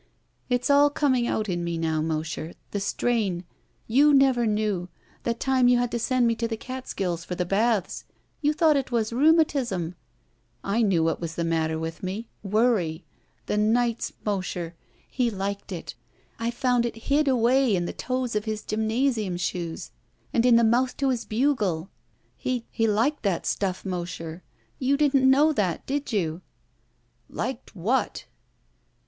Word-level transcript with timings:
"It's 0.49 0.71
all 0.71 0.89
coming 0.89 1.27
out 1.27 1.47
in 1.47 1.63
me 1.63 1.77
now, 1.77 2.01
Mosher. 2.01 2.53
The 2.71 2.79
straili. 2.79 3.43
You 3.85 4.15
never 4.15 4.47
knew. 4.47 4.89
That 5.21 5.39
time 5.39 5.67
you 5.67 5.77
had 5.77 5.91
to 5.91 5.99
send 5.99 6.25
me 6.25 6.33
to 6.37 6.47
the 6.47 6.57
Catskills 6.57 7.23
for 7.23 7.35
the 7.35 7.45
baths. 7.45 8.05
You 8.41 8.51
thought 8.51 8.75
it 8.77 8.91
was 8.91 9.11
rhetmiatism. 9.13 9.93
I 10.63 10.81
ki^ew 10.81 11.03
what 11.03 11.21
was 11.21 11.35
the 11.35 11.43
matter 11.43 11.77
with 11.77 12.01
me. 12.01 12.27
Worry. 12.41 13.05
The 13.45 13.57
nights— 13.59 14.11
Mosher. 14.25 14.73
He 15.07 15.29
liked 15.29 15.71
it. 15.71 15.93
I 16.39 16.49
foimd 16.49 16.85
it 16.85 16.95
hid 17.13 17.27
away 17.27 17.75
in 17.75 17.85
the 17.85 17.93
toes 17.93 18.35
of 18.35 18.45
his 18.45 18.63
gymnasium 18.63 19.37
shoes 19.37 19.91
and 20.33 20.47
in 20.47 20.55
the 20.55 20.63
mouth 20.63 20.97
to 20.97 21.09
his 21.09 21.25
bugle. 21.25 21.91
He— 22.35 22.65
^liked 22.75 23.21
that 23.21 23.45
stuff, 23.45 23.85
Mosher. 23.85 24.41
You 24.79 24.97
didn't 24.97 25.29
know 25.29 25.53
that, 25.53 25.85
did 25.85 26.11
you?" 26.11 26.41
"Liked 27.29 27.75
what?" 27.75 28.25